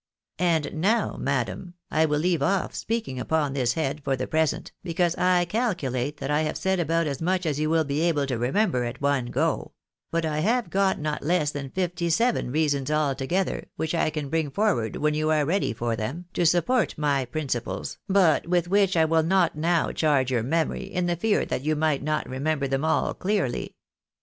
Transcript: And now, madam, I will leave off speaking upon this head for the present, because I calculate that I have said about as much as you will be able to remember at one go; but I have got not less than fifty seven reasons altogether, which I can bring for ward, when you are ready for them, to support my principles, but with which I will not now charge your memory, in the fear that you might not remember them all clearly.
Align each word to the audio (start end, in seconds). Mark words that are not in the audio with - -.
And 0.39 0.73
now, 0.73 1.15
madam, 1.19 1.75
I 1.91 2.05
will 2.07 2.17
leave 2.17 2.41
off 2.41 2.73
speaking 2.73 3.19
upon 3.19 3.53
this 3.53 3.73
head 3.73 4.01
for 4.03 4.15
the 4.15 4.25
present, 4.25 4.71
because 4.83 5.15
I 5.15 5.45
calculate 5.45 6.17
that 6.17 6.31
I 6.31 6.41
have 6.41 6.57
said 6.57 6.79
about 6.79 7.05
as 7.05 7.21
much 7.21 7.45
as 7.45 7.59
you 7.59 7.69
will 7.69 7.83
be 7.83 8.01
able 8.01 8.25
to 8.25 8.39
remember 8.39 8.83
at 8.83 8.99
one 8.99 9.27
go; 9.27 9.73
but 10.09 10.25
I 10.25 10.39
have 10.39 10.71
got 10.71 10.99
not 10.99 11.21
less 11.21 11.51
than 11.51 11.69
fifty 11.69 12.09
seven 12.09 12.49
reasons 12.51 12.89
altogether, 12.89 13.67
which 13.75 13.93
I 13.93 14.09
can 14.09 14.29
bring 14.31 14.49
for 14.49 14.73
ward, 14.73 14.95
when 14.95 15.13
you 15.13 15.29
are 15.29 15.45
ready 15.45 15.71
for 15.71 15.95
them, 15.95 16.25
to 16.33 16.47
support 16.47 16.97
my 16.97 17.23
principles, 17.25 17.99
but 18.09 18.47
with 18.47 18.67
which 18.69 18.97
I 18.97 19.05
will 19.05 19.21
not 19.21 19.55
now 19.55 19.91
charge 19.91 20.31
your 20.31 20.41
memory, 20.41 20.85
in 20.85 21.05
the 21.05 21.15
fear 21.15 21.45
that 21.45 21.61
you 21.63 21.75
might 21.75 22.01
not 22.01 22.27
remember 22.27 22.67
them 22.67 22.83
all 22.83 23.13
clearly. 23.13 23.75